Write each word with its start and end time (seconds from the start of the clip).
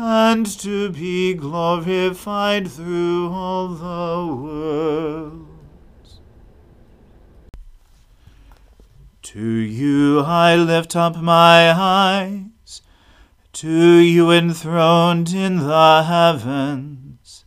and 0.00 0.46
to 0.46 0.90
be 0.90 1.34
glorified 1.34 2.70
through 2.70 3.28
all 3.32 3.66
the 3.66 4.32
worlds. 4.32 6.20
To 9.22 9.44
you 9.44 10.20
I 10.20 10.54
lift 10.54 10.94
up 10.94 11.16
my 11.16 11.72
eyes, 11.72 12.80
to 13.54 13.96
you 13.96 14.30
enthroned 14.30 15.34
in 15.34 15.56
the 15.66 16.04
heavens. 16.04 17.44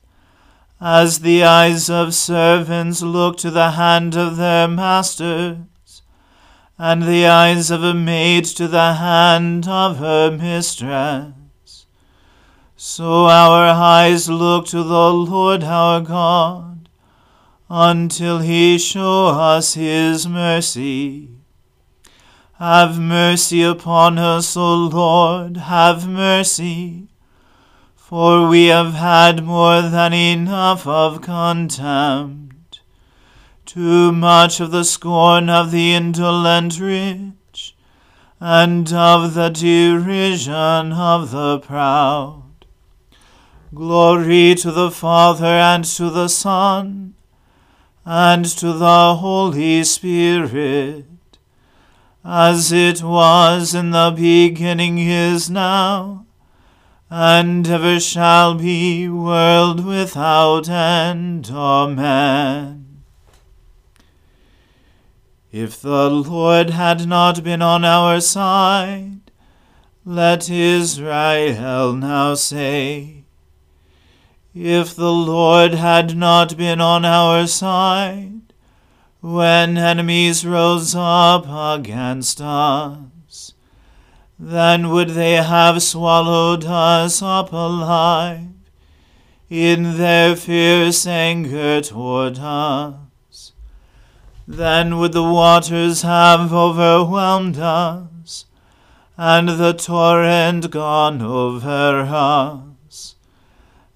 As 0.82 1.20
the 1.20 1.46
eyes 1.46 1.90
of 1.90 2.14
servants 2.14 3.02
look 3.02 3.38
to 3.38 3.50
the 3.50 3.72
hand 3.72 4.18
of 4.18 4.36
their 4.36 4.68
masters, 4.68 6.02
and 6.78 7.04
the 7.04 7.28
eyes 7.28 7.72
of 7.72 7.82
a 7.82 7.94
maid 7.94 8.44
to 8.44 8.68
the 8.68 8.96
hand 8.96 9.70
of 9.70 10.00
her 10.00 10.30
mistress, 10.32 11.34
so 12.84 13.26
our 13.26 13.68
eyes 13.68 14.28
look 14.28 14.66
to 14.66 14.82
the 14.82 15.14
Lord 15.14 15.64
our 15.64 16.02
God, 16.02 16.90
until 17.70 18.40
he 18.40 18.80
show 18.80 19.28
us 19.28 19.76
his 19.76 20.28
mercy. 20.28 21.30
Have 22.54 23.00
mercy 23.00 23.62
upon 23.62 24.18
us, 24.18 24.58
O 24.58 24.74
Lord, 24.76 25.58
have 25.58 26.08
mercy 26.08 27.08
for 28.12 28.50
we 28.50 28.66
have 28.66 28.94
had 28.94 29.42
more 29.42 29.84
than 29.84 30.12
enough 30.12 30.86
of 30.86 31.22
contempt, 31.22 32.82
too 33.66 34.12
much 34.12 34.60
of 34.60 34.72
the 34.72 34.84
scorn 34.84 35.50
of 35.50 35.72
the 35.72 35.94
indolent 35.94 36.78
rich, 36.78 37.74
and 38.42 38.92
of 38.92 39.34
the 39.34 39.48
derision 39.48 40.92
of 40.92 41.32
the 41.32 41.60
proud. 41.60 42.51
Glory 43.74 44.54
to 44.56 44.72
the 44.72 44.92
Father 44.92 45.46
and 45.46 45.86
to 45.86 46.10
the 46.10 46.28
Son 46.28 47.14
and 48.06 48.46
to 48.46 48.74
the 48.74 49.16
Holy 49.16 49.84
Spirit, 49.84 51.06
as 52.26 52.72
it 52.72 53.02
was 53.02 53.74
in 53.74 53.92
the 53.92 54.14
beginning 54.16 54.98
is 54.98 55.50
now 55.50 56.26
and 57.14 57.68
ever 57.68 58.00
shall 58.00 58.56
be, 58.56 59.10
world 59.10 59.86
without 59.86 60.70
end. 60.70 61.50
Amen. 61.52 63.04
If 65.52 65.82
the 65.82 66.10
Lord 66.10 66.70
had 66.70 67.06
not 67.06 67.44
been 67.44 67.62
on 67.62 67.84
our 67.84 68.22
side, 68.22 69.20
let 70.06 70.50
Israel 70.50 71.94
now 71.94 72.36
say, 72.36 73.21
If 74.54 74.96
the 74.98 75.14
Lord 75.14 75.76
had 75.76 76.18
not 76.18 76.58
been 76.58 76.82
on 76.82 77.06
our 77.06 77.48
side, 77.48 78.42
when 79.22 79.78
enemies 79.78 80.46
rose 80.46 80.94
up 80.94 81.46
against 81.48 82.42
us, 82.42 83.54
then 84.38 84.90
would 84.90 85.12
they 85.12 85.36
have 85.36 85.82
swallowed 85.82 86.66
us 86.66 87.22
up 87.22 87.54
alive 87.54 88.50
in 89.50 89.98
their 89.98 90.36
fierce 90.36 91.08
anger 91.08 91.80
toward 91.80 92.40
us. 92.40 93.54
Then 94.46 94.98
would 94.98 95.14
the 95.14 95.24
waters 95.24 96.02
have 96.02 96.52
overwhelmed 96.52 97.58
us, 97.58 98.46
and 99.16 99.48
the 99.48 99.72
torrent 99.72 100.72
gone 100.72 101.22
over 101.22 102.02
us. 102.02 102.71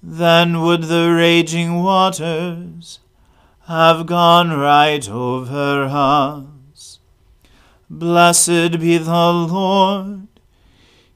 Then 0.07 0.61
would 0.61 0.83
the 0.83 1.11
raging 1.11 1.81
waters 1.81 2.99
have 3.61 4.05
gone 4.05 4.51
right 4.51 5.09
over 5.09 5.85
us. 5.89 6.99
Blessed 7.89 8.79
be 8.79 8.99
the 8.99 9.33
Lord. 9.33 10.27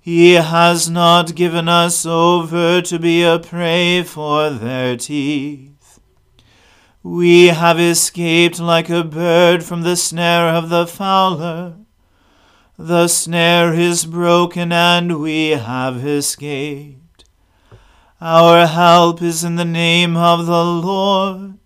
He 0.01 0.33
has 0.33 0.89
not 0.89 1.36
given 1.36 1.69
us 1.69 2.03
over 2.03 2.81
to 2.81 2.97
be 2.97 3.21
a 3.21 3.38
prey 3.38 4.01
for 4.01 4.50
their 4.50 4.97
teeth. 4.97 6.00
We 7.03 7.50
have 7.50 7.80
escaped 7.80 8.59
like 8.59 8.89
a 8.89 9.03
bird 9.03 9.63
from 9.63 9.83
the 9.83 9.97
snare 9.97 10.47
of 10.47 10.69
the 10.69 10.88
fowler. 10.88 11.75
The 12.75 13.07
snare 13.07 13.71
is 13.71 14.07
broken, 14.07 14.71
and 14.71 15.19
we 15.21 15.50
have 15.50 16.03
escaped. 16.03 17.09
Our 18.21 18.68
help 18.68 19.21
is 19.21 19.45
in 19.45 19.56
the 19.56 19.63
name 19.63 20.18
of 20.18 20.45
the 20.45 20.66
Lord, 20.66 21.57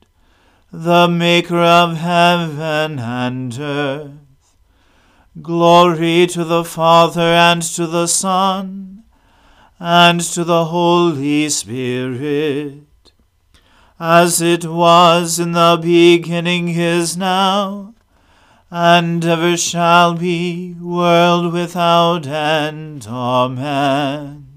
the 0.71 1.07
Maker 1.07 1.57
of 1.57 1.97
heaven 1.97 2.99
and 2.99 3.59
earth. 3.59 4.11
Glory 5.41 6.27
to 6.27 6.43
the 6.43 6.63
Father 6.63 7.21
and 7.21 7.63
to 7.63 7.87
the 7.87 8.05
Son 8.05 9.03
and 9.79 10.21
to 10.21 10.43
the 10.43 10.65
Holy 10.65 11.49
Spirit, 11.49 12.83
as 13.99 14.39
it 14.39 14.63
was 14.63 15.39
in 15.39 15.53
the 15.53 15.79
beginning 15.81 16.69
is 16.69 17.17
now, 17.17 17.95
and 18.69 19.25
ever 19.25 19.57
shall 19.57 20.13
be, 20.13 20.75
world 20.79 21.51
without 21.51 22.27
end. 22.27 23.07
Amen. 23.07 24.52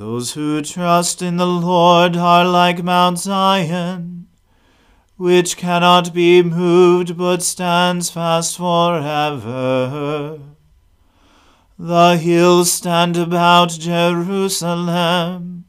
Those 0.00 0.32
who 0.32 0.62
trust 0.62 1.20
in 1.20 1.36
the 1.36 1.46
Lord 1.46 2.16
are 2.16 2.46
like 2.46 2.82
Mount 2.82 3.18
Zion 3.18 4.28
which 5.18 5.58
cannot 5.58 6.14
be 6.14 6.42
moved 6.42 7.18
but 7.18 7.42
stands 7.42 8.08
fast 8.08 8.56
forever. 8.56 10.38
The 11.78 12.16
hills 12.16 12.72
stand 12.72 13.18
about 13.18 13.72
Jerusalem. 13.72 15.66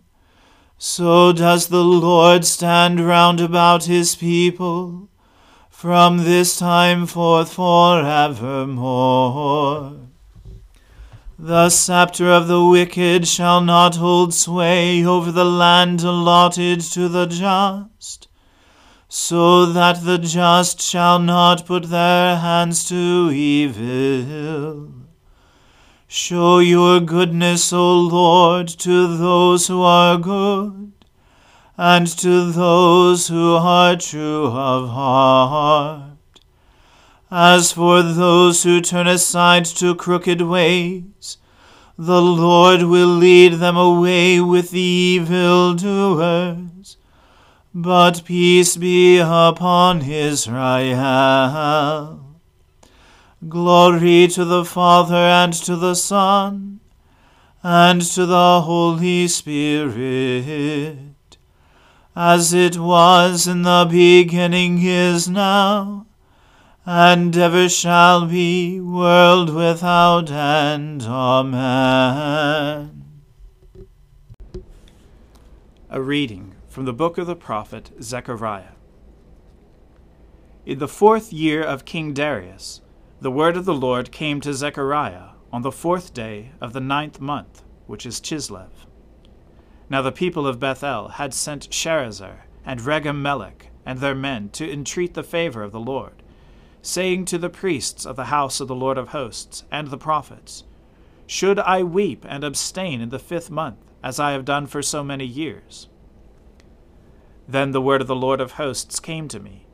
So 0.77 1.33
does 1.33 1.67
the 1.67 1.83
Lord 1.83 2.45
stand 2.45 3.01
round 3.01 3.41
about 3.41 3.83
his 3.83 4.15
people, 4.15 5.09
from 5.69 6.19
this 6.19 6.57
time 6.57 7.05
forth 7.05 7.51
forevermore. 7.51 8.71
The 11.43 11.71
scepter 11.71 12.29
of 12.29 12.47
the 12.47 12.63
wicked 12.63 13.27
shall 13.27 13.61
not 13.61 13.95
hold 13.95 14.31
sway 14.31 15.03
over 15.03 15.31
the 15.31 15.43
land 15.43 16.03
allotted 16.03 16.81
to 16.91 17.09
the 17.09 17.25
just 17.25 18.27
so 19.07 19.65
that 19.65 20.05
the 20.05 20.19
just 20.19 20.79
shall 20.79 21.17
not 21.17 21.65
put 21.65 21.89
their 21.89 22.37
hands 22.37 22.87
to 22.89 23.31
evil. 23.33 24.93
Show 26.07 26.59
your 26.59 26.99
goodness, 26.99 27.73
O 27.73 27.91
Lord, 28.01 28.67
to 28.67 29.17
those 29.17 29.65
who 29.65 29.81
are 29.81 30.19
good, 30.19 30.91
and 31.75 32.05
to 32.19 32.51
those 32.51 33.29
who 33.29 33.55
are 33.55 33.95
true 33.95 34.45
of 34.45 34.89
heart. 34.89 36.10
As 37.31 37.71
for 37.71 38.03
those 38.03 38.63
who 38.63 38.81
turn 38.81 39.07
aside 39.07 39.65
to 39.65 39.95
crooked 39.95 40.41
ways, 40.41 41.37
the 41.97 42.21
Lord 42.21 42.83
will 42.83 43.07
lead 43.07 43.53
them 43.53 43.77
away 43.77 44.41
with 44.41 44.71
the 44.71 44.79
evildoers 44.79 46.61
but 47.73 48.25
peace 48.25 48.75
be 48.75 49.17
upon 49.17 50.01
Israel. 50.01 50.49
Glory 53.47 54.27
to 54.27 54.43
the 54.43 54.65
Father 54.65 55.15
and 55.15 55.53
to 55.53 55.77
the 55.77 55.95
Son 55.95 56.81
and 57.63 58.01
to 58.01 58.25
the 58.25 58.61
Holy 58.61 59.27
Spirit, 59.27 60.97
as 62.15 62.53
it 62.53 62.77
was 62.77 63.47
in 63.47 63.61
the 63.61 63.87
beginning 63.89 64.79
is 64.81 65.29
now, 65.29 66.05
and 66.85 67.37
ever 67.37 67.69
shall 67.69 68.25
be, 68.25 68.79
world 68.79 69.53
without 69.53 70.31
end. 70.31 71.03
Amen. 71.03 72.23
A 75.89 76.01
reading 76.01 76.55
from 76.67 76.85
the 76.85 76.93
book 76.93 77.17
of 77.17 77.27
the 77.27 77.35
prophet 77.35 77.91
Zechariah. 78.01 78.73
In 80.65 80.79
the 80.79 80.87
fourth 80.87 81.31
year 81.31 81.61
of 81.61 81.85
King 81.85 82.13
Darius, 82.13 82.81
the 83.19 83.31
word 83.31 83.57
of 83.57 83.65
the 83.65 83.73
Lord 83.73 84.11
came 84.11 84.41
to 84.41 84.53
Zechariah 84.53 85.29
on 85.51 85.61
the 85.61 85.71
fourth 85.71 86.13
day 86.13 86.51
of 86.59 86.73
the 86.73 86.79
ninth 86.79 87.19
month, 87.19 87.63
which 87.85 88.05
is 88.05 88.21
Chislev. 88.21 88.69
Now 89.89 90.01
the 90.01 90.11
people 90.11 90.47
of 90.47 90.59
Bethel 90.59 91.09
had 91.09 91.33
sent 91.33 91.69
Sharezer 91.69 92.43
and 92.65 92.79
Regem 92.79 93.21
Melech 93.21 93.67
and 93.85 93.99
their 93.99 94.15
men 94.15 94.49
to 94.51 94.71
entreat 94.71 95.13
the 95.13 95.23
favor 95.23 95.61
of 95.61 95.71
the 95.71 95.79
Lord, 95.79 96.23
saying 96.81 97.25
to 97.25 97.37
the 97.37 97.49
priests 97.49 98.05
of 98.05 98.15
the 98.15 98.25
house 98.25 98.59
of 98.59 98.67
the 98.67 98.75
Lord 98.75 98.97
of 98.97 99.09
hosts 99.09 99.63
and 99.71 99.87
the 99.87 99.97
prophets, 99.97 100.63
Should 101.27 101.59
I 101.59 101.83
weep 101.83 102.25
and 102.27 102.43
abstain 102.43 103.01
in 103.01 103.09
the 103.09 103.19
fifth 103.19 103.51
month, 103.51 103.77
as 104.03 104.19
I 104.19 104.31
have 104.31 104.45
done 104.45 104.65
for 104.67 104.81
so 104.81 105.03
many 105.03 105.25
years? 105.25 105.87
Then 107.47 107.71
the 107.71 107.81
word 107.81 108.01
of 108.01 108.07
the 108.07 108.15
Lord 108.15 108.41
of 108.41 108.53
hosts 108.53 108.99
came 108.99 109.27
to 109.27 109.39
me 109.39 109.65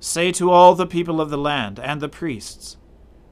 Say 0.00 0.30
to 0.32 0.50
all 0.50 0.74
the 0.74 0.86
people 0.86 1.20
of 1.20 1.30
the 1.30 1.38
land 1.38 1.80
and 1.80 2.00
the 2.00 2.08
priests, 2.08 2.76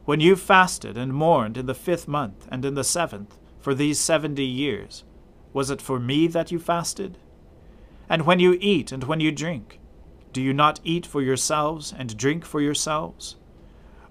When 0.05 0.21
you 0.21 0.35
fasted 0.35 0.97
and 0.97 1.13
mourned 1.13 1.57
in 1.57 1.67
the 1.67 1.75
fifth 1.75 2.09
month 2.09 2.49
and 2.51 2.65
in 2.65 2.75
the 2.75 2.85
seventh 2.85 3.39
for 3.61 3.75
these 3.75 4.01
seventy 4.01 4.45
years, 4.45 5.05
was 5.53 5.71
it 5.71 5.83
for 5.83 6.01
me 6.01 6.27
that 6.29 6.51
you 6.51 6.59
fasted? 6.59 7.19
And 8.09 8.27
when 8.27 8.41
you 8.41 8.57
eat 8.61 8.91
and 8.91 9.05
when 9.05 9.21
you 9.21 9.33
drink, 9.33 9.81
do 10.37 10.43
you 10.43 10.53
not 10.53 10.79
eat 10.85 11.05
for 11.05 11.21
yourselves 11.21 11.93
and 11.99 12.17
drink 12.17 12.45
for 12.45 12.61
yourselves? 12.61 13.35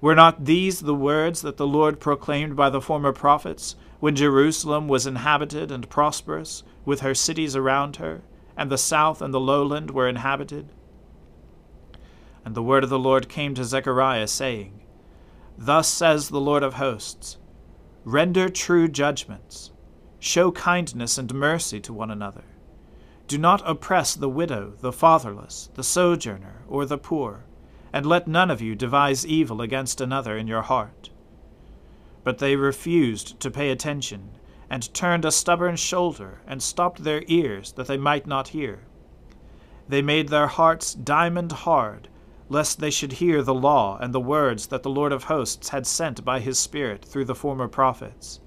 Were 0.02 0.16
not 0.16 0.44
these 0.44 0.82
the 0.82 0.94
words 0.94 1.42
that 1.42 1.56
the 1.56 1.66
Lord 1.68 2.02
proclaimed 2.02 2.58
by 2.58 2.70
the 2.70 2.82
former 2.82 3.14
prophets, 3.14 3.78
when 4.02 4.18
Jerusalem 4.18 4.90
was 4.90 5.08
inhabited 5.08 5.72
and 5.72 5.90
prosperous, 5.90 6.64
with 6.84 7.00
her 7.00 7.16
cities 7.16 7.56
around 7.56 7.96
her? 7.96 8.24
and 8.58 8.72
the 8.72 8.78
south 8.78 9.22
and 9.22 9.34
the 9.34 9.40
lowland 9.40 9.92
were 9.92 10.08
inhabited. 10.08 10.70
And 12.44 12.56
the 12.56 12.64
word 12.64 12.84
of 12.84 12.90
the 12.90 13.00
Lord 13.00 13.28
came 13.28 13.56
to 13.56 13.64
Zechariah, 13.64 14.28
saying, 14.28 14.82
Thus 15.58 15.88
says 15.88 16.30
the 16.30 16.40
Lord 16.40 16.64
of 16.64 16.76
hosts 16.76 17.38
Render 18.04 18.50
true 18.50 18.88
judgments, 18.88 19.72
show 20.20 20.52
kindness 20.52 21.18
and 21.18 21.34
mercy 21.34 21.80
to 21.82 21.94
one 21.94 22.12
another. 22.12 22.44
Do 23.28 23.38
not 23.38 23.62
oppress 23.66 24.14
the 24.14 24.30
widow, 24.30 24.74
the 24.82 24.92
fatherless, 24.92 25.70
the 25.74 25.84
sojourner, 25.84 26.64
or 26.68 26.86
the 26.86 26.98
poor, 26.98 27.46
and 27.92 28.06
let 28.06 28.28
none 28.28 28.52
of 28.52 28.62
you 28.62 28.76
devise 28.76 29.26
evil 29.26 29.62
against 29.62 30.00
another 30.00 30.38
in 30.38 30.48
your 30.48 30.62
heart. 30.62 31.10
But 32.24 32.38
they 32.38 32.56
refused 32.56 33.40
to 33.40 33.52
pay 33.52 33.72
attention 33.72 34.32
and 34.70 34.94
turned 34.94 35.26
a 35.26 35.32
stubborn 35.32 35.76
shoulder, 35.76 36.42
and 36.48 36.62
stopped 36.62 37.04
their 37.04 37.24
ears, 37.28 37.72
that 37.74 37.88
they 37.88 37.98
might 37.98 38.26
not 38.26 38.50
hear. 38.50 38.80
They 39.88 40.02
made 40.02 40.30
their 40.30 40.48
hearts 40.48 40.94
diamond 40.94 41.52
hard, 41.52 42.10
lest 42.50 42.80
they 42.80 42.90
should 42.90 43.14
hear 43.14 43.42
the 43.42 43.54
law 43.54 43.98
and 44.00 44.14
the 44.14 44.20
words 44.20 44.68
that 44.68 44.84
the 44.84 44.90
Lord 44.90 45.12
of 45.12 45.26
hosts 45.26 45.70
had 45.70 45.86
sent 45.86 46.26
by 46.26 46.40
his 46.40 46.58
Spirit 46.60 47.06
through 47.06 47.26
the 47.26 47.36
former 47.36 47.68
prophets. 47.68 48.40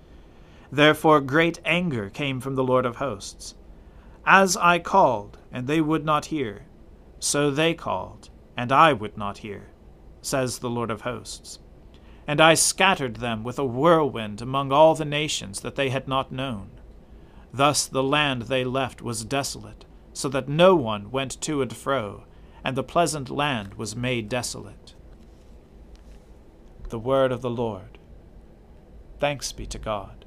Therefore 0.71 1.21
great 1.21 1.61
anger 1.65 2.11
came 2.11 2.41
from 2.41 2.55
the 2.57 2.65
Lord 2.65 2.85
of 2.85 2.97
hosts. 2.97 3.55
As 4.25 4.57
I 4.57 4.79
called, 4.79 5.39
and 5.51 5.67
they 5.67 5.81
would 5.81 6.05
not 6.05 6.27
hear, 6.27 6.67
so 7.19 7.51
they 7.51 7.75
called, 7.75 8.31
and 8.57 8.71
I 8.71 8.93
would 8.93 9.17
not 9.17 9.39
hear, 9.39 9.71
says 10.21 10.59
the 10.59 10.71
Lord 10.71 10.91
of 10.91 11.03
hosts 11.03 11.59
and 12.29 12.43
I 12.43 12.53
scattered 12.53 13.17
them 13.17 13.43
with 13.43 13.59
a 13.59 13.65
whirlwind 13.65 14.43
among 14.43 14.71
all 14.71 14.95
the 14.95 15.07
nations 15.07 15.61
that 15.61 15.77
they 15.77 15.89
had 15.89 16.07
not 16.07 16.31
known. 16.31 16.69
Thus 17.55 17.87
the 17.87 18.03
land 18.03 18.43
they 18.43 18.65
left 18.65 19.01
was 19.01 19.25
desolate, 19.25 19.87
so 20.13 20.29
that 20.29 20.47
no 20.47 20.77
one 20.77 21.11
went 21.11 21.41
to 21.41 21.63
and 21.63 21.75
fro, 21.75 22.25
and 22.63 22.77
the 22.77 22.83
pleasant 22.83 23.31
land 23.31 23.75
was 23.75 23.97
made 23.97 24.29
desolate. 24.29 24.95
The 26.91 26.99
word 26.99 27.33
of 27.33 27.41
the 27.41 27.51
Lord. 27.51 27.97
Thanks 29.19 29.51
be 29.53 29.65
to 29.65 29.79
God. 29.79 30.27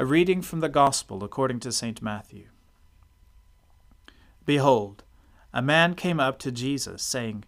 A 0.00 0.06
reading 0.06 0.42
from 0.42 0.60
the 0.60 0.68
Gospel 0.68 1.24
according 1.24 1.58
to 1.58 1.72
St. 1.72 2.00
Matthew. 2.00 2.44
Behold, 4.46 5.02
a 5.52 5.60
man 5.60 5.96
came 5.96 6.20
up 6.20 6.38
to 6.38 6.52
Jesus, 6.52 7.02
saying, 7.02 7.42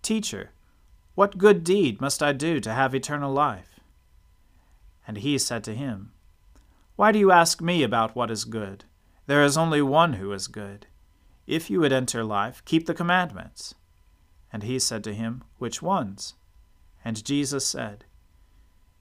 Teacher, 0.00 0.52
what 1.16 1.38
good 1.38 1.64
deed 1.64 2.00
must 2.00 2.22
I 2.22 2.32
do 2.32 2.60
to 2.60 2.72
have 2.72 2.94
eternal 2.94 3.32
life? 3.32 3.80
And 5.08 5.18
he 5.18 5.38
said 5.38 5.64
to 5.64 5.74
him, 5.74 6.12
Why 6.94 7.10
do 7.10 7.18
you 7.18 7.32
ask 7.32 7.60
me 7.60 7.82
about 7.82 8.14
what 8.14 8.30
is 8.30 8.44
good? 8.44 8.84
There 9.26 9.42
is 9.42 9.56
only 9.56 9.82
one 9.82 10.12
who 10.12 10.30
is 10.30 10.46
good. 10.46 10.86
If 11.48 11.68
you 11.68 11.80
would 11.80 11.92
enter 11.92 12.22
life, 12.22 12.64
keep 12.64 12.86
the 12.86 12.94
commandments. 12.94 13.74
And 14.52 14.62
he 14.62 14.78
said 14.78 15.02
to 15.02 15.14
him, 15.14 15.42
Which 15.58 15.82
ones? 15.82 16.34
And 17.04 17.24
Jesus 17.24 17.66
said, 17.66 18.04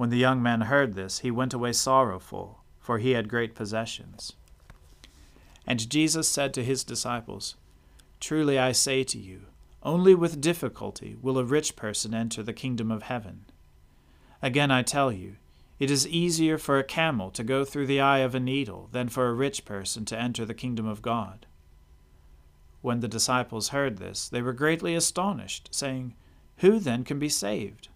When 0.00 0.08
the 0.08 0.16
young 0.16 0.42
man 0.42 0.62
heard 0.62 0.94
this, 0.94 1.18
he 1.18 1.30
went 1.30 1.52
away 1.52 1.74
sorrowful, 1.74 2.64
for 2.78 2.96
he 2.96 3.10
had 3.10 3.28
great 3.28 3.54
possessions. 3.54 4.32
And 5.66 5.90
Jesus 5.90 6.26
said 6.26 6.54
to 6.54 6.64
his 6.64 6.84
disciples, 6.84 7.56
Truly 8.18 8.58
I 8.58 8.72
say 8.72 9.04
to 9.04 9.18
you, 9.18 9.42
only 9.82 10.14
with 10.14 10.40
difficulty 10.40 11.18
will 11.20 11.36
a 11.36 11.44
rich 11.44 11.76
person 11.76 12.14
enter 12.14 12.42
the 12.42 12.54
kingdom 12.54 12.90
of 12.90 13.02
heaven. 13.02 13.44
Again 14.40 14.70
I 14.70 14.80
tell 14.80 15.12
you, 15.12 15.36
it 15.78 15.90
is 15.90 16.08
easier 16.08 16.56
for 16.56 16.78
a 16.78 16.82
camel 16.82 17.30
to 17.32 17.44
go 17.44 17.66
through 17.66 17.86
the 17.86 18.00
eye 18.00 18.20
of 18.20 18.34
a 18.34 18.40
needle 18.40 18.88
than 18.92 19.10
for 19.10 19.28
a 19.28 19.34
rich 19.34 19.66
person 19.66 20.06
to 20.06 20.18
enter 20.18 20.46
the 20.46 20.54
kingdom 20.54 20.86
of 20.86 21.02
God. 21.02 21.44
When 22.80 23.00
the 23.00 23.06
disciples 23.06 23.68
heard 23.68 23.98
this, 23.98 24.30
they 24.30 24.40
were 24.40 24.54
greatly 24.54 24.94
astonished, 24.94 25.68
saying, 25.72 26.14
Who 26.60 26.78
then 26.78 27.04
can 27.04 27.18
be 27.18 27.28
saved? 27.28 27.90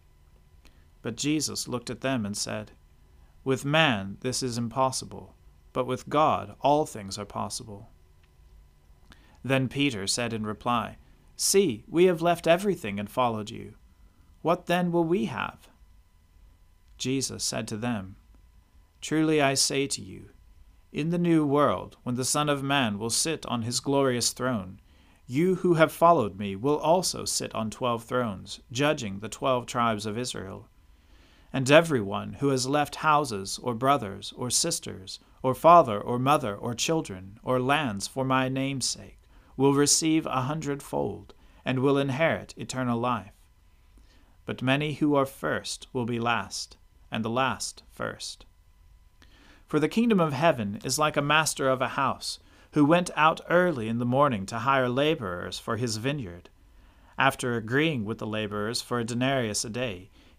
But 1.04 1.16
Jesus 1.16 1.68
looked 1.68 1.90
at 1.90 2.00
them 2.00 2.24
and 2.24 2.34
said, 2.34 2.72
With 3.44 3.62
man 3.62 4.16
this 4.20 4.42
is 4.42 4.56
impossible, 4.56 5.34
but 5.74 5.86
with 5.86 6.08
God 6.08 6.56
all 6.62 6.86
things 6.86 7.18
are 7.18 7.26
possible. 7.26 7.90
Then 9.44 9.68
Peter 9.68 10.06
said 10.06 10.32
in 10.32 10.46
reply, 10.46 10.96
See, 11.36 11.84
we 11.86 12.04
have 12.04 12.22
left 12.22 12.46
everything 12.46 12.98
and 12.98 13.10
followed 13.10 13.50
you. 13.50 13.74
What 14.40 14.64
then 14.64 14.90
will 14.90 15.04
we 15.04 15.26
have? 15.26 15.68
Jesus 16.96 17.44
said 17.44 17.68
to 17.68 17.76
them, 17.76 18.16
Truly 19.02 19.42
I 19.42 19.52
say 19.52 19.86
to 19.86 20.00
you, 20.00 20.30
in 20.90 21.10
the 21.10 21.18
new 21.18 21.44
world, 21.44 21.98
when 22.02 22.14
the 22.14 22.24
Son 22.24 22.48
of 22.48 22.62
Man 22.62 22.98
will 22.98 23.10
sit 23.10 23.44
on 23.44 23.60
his 23.60 23.80
glorious 23.80 24.32
throne, 24.32 24.80
you 25.26 25.56
who 25.56 25.74
have 25.74 25.92
followed 25.92 26.38
me 26.38 26.56
will 26.56 26.78
also 26.78 27.26
sit 27.26 27.54
on 27.54 27.68
twelve 27.68 28.04
thrones, 28.04 28.60
judging 28.72 29.18
the 29.18 29.28
twelve 29.28 29.66
tribes 29.66 30.06
of 30.06 30.16
Israel 30.16 30.66
and 31.54 31.70
everyone 31.70 32.32
who 32.40 32.48
has 32.48 32.66
left 32.66 32.96
houses, 32.96 33.60
or 33.62 33.76
brothers, 33.76 34.34
or 34.36 34.50
sisters, 34.50 35.20
or 35.40 35.54
father, 35.54 36.00
or 36.00 36.18
mother, 36.18 36.52
or 36.52 36.74
children, 36.74 37.38
or 37.44 37.60
lands 37.60 38.08
for 38.08 38.24
my 38.24 38.48
name's 38.48 38.84
sake, 38.84 39.20
will 39.56 39.72
receive 39.72 40.26
a 40.26 40.42
hundredfold, 40.42 41.32
and 41.64 41.78
will 41.78 41.96
inherit 41.96 42.52
eternal 42.56 42.98
life. 42.98 43.30
But 44.44 44.62
many 44.62 44.94
who 44.94 45.14
are 45.14 45.24
first 45.24 45.86
will 45.92 46.04
be 46.04 46.18
last, 46.18 46.76
and 47.08 47.24
the 47.24 47.30
last 47.30 47.84
first. 47.88 48.46
For 49.68 49.78
the 49.78 49.88
kingdom 49.88 50.18
of 50.18 50.32
heaven 50.32 50.80
is 50.82 50.98
like 50.98 51.16
a 51.16 51.22
master 51.22 51.68
of 51.68 51.80
a 51.80 51.94
house, 51.94 52.40
who 52.72 52.84
went 52.84 53.12
out 53.14 53.40
early 53.48 53.86
in 53.86 53.98
the 53.98 54.04
morning 54.04 54.44
to 54.46 54.58
hire 54.58 54.88
laborers 54.88 55.60
for 55.60 55.76
his 55.76 55.98
vineyard. 55.98 56.50
After 57.16 57.54
agreeing 57.54 58.04
with 58.04 58.18
the 58.18 58.26
laborers 58.26 58.82
for 58.82 58.98
a 58.98 59.04
denarius 59.04 59.64
a 59.64 59.70
day, 59.70 60.10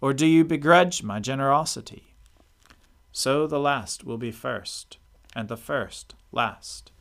Or 0.00 0.12
do 0.12 0.26
you 0.26 0.44
begrudge 0.44 1.02
my 1.02 1.20
generosity? 1.20 2.14
So 3.12 3.46
the 3.46 3.58
last 3.58 4.04
will 4.04 4.18
be 4.18 4.30
first, 4.30 4.98
and 5.34 5.48
the 5.48 5.56
first 5.56 6.14
last. 6.30 6.92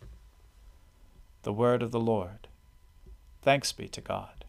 The 1.43 1.53
word 1.53 1.83
of 1.83 1.91
the 1.91 1.99
Lord. 1.99 2.47
Thanks 3.43 3.71
be 3.71 3.87
to 3.89 4.01
God. 4.01 4.45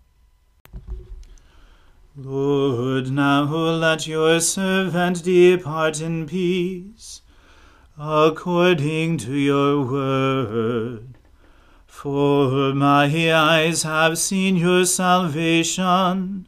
Lord, 2.17 3.13
now 3.13 3.45
let 3.45 4.09
your 4.09 4.41
servant 4.41 5.23
depart 5.23 6.01
in 6.01 6.27
peace, 6.27 7.23
according 7.97 9.19
to 9.19 9.35
your 9.35 9.85
word. 9.85 11.19
For 11.87 12.75
my 12.75 13.33
eyes 13.33 13.85
have 13.85 14.19
seen 14.19 14.57
your 14.57 14.85
salvation 14.85 16.48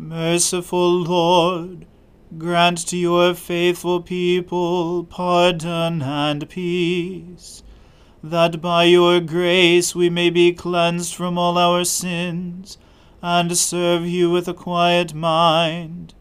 Merciful 0.00 1.02
Lord, 1.02 1.84
grant 2.38 2.86
to 2.86 2.96
your 2.96 3.34
faithful 3.34 4.00
people 4.00 5.02
pardon 5.02 6.02
and 6.02 6.48
peace, 6.48 7.64
that 8.22 8.60
by 8.60 8.84
your 8.84 9.18
grace 9.18 9.96
we 9.96 10.08
may 10.08 10.30
be 10.30 10.52
cleansed 10.52 11.16
from 11.16 11.36
all 11.36 11.58
our 11.58 11.84
sins 11.84 12.78
and 13.22 13.56
serve 13.56 14.06
you 14.06 14.30
with 14.30 14.46
a 14.46 14.54
quiet 14.54 15.14
mind. 15.14 16.14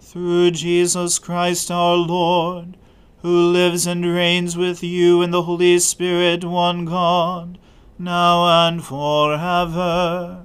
Through 0.00 0.50
Jesus 0.50 1.20
Christ 1.20 1.70
our 1.70 1.94
Lord, 1.94 2.76
who 3.18 3.52
lives 3.52 3.86
and 3.86 4.04
reigns 4.04 4.56
with 4.56 4.82
you 4.82 5.22
in 5.22 5.30
the 5.30 5.42
Holy 5.42 5.78
Spirit, 5.78 6.44
one 6.44 6.86
God, 6.86 7.56
now 8.00 8.66
and 8.66 8.82
forever. 8.82 10.44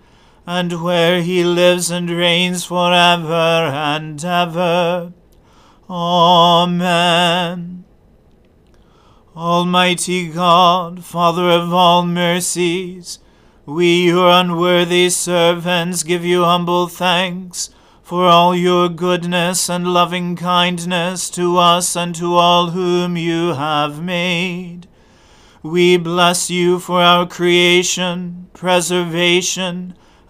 and 0.45 0.83
where 0.83 1.21
he 1.21 1.43
lives 1.43 1.91
and 1.91 2.09
reigns 2.09 2.65
for 2.65 2.93
ever 2.93 3.33
and 3.33 4.23
ever. 4.23 5.13
Amen. 5.89 7.83
Almighty 9.35 10.29
God, 10.29 11.03
Father 11.05 11.49
of 11.49 11.73
all 11.73 12.05
mercies, 12.05 13.19
we, 13.65 14.07
your 14.07 14.29
unworthy 14.29 15.09
servants, 15.09 16.03
give 16.03 16.25
you 16.25 16.43
humble 16.43 16.87
thanks 16.87 17.69
for 18.01 18.25
all 18.25 18.53
your 18.53 18.89
goodness 18.89 19.69
and 19.69 19.87
loving 19.87 20.35
kindness 20.35 21.29
to 21.29 21.57
us 21.57 21.95
and 21.95 22.13
to 22.15 22.33
all 22.35 22.71
whom 22.71 23.15
you 23.15 23.53
have 23.53 24.03
made. 24.03 24.85
We 25.63 25.95
bless 25.95 26.49
you 26.49 26.79
for 26.79 27.01
our 27.01 27.25
creation, 27.25 28.49
preservation, 28.53 29.95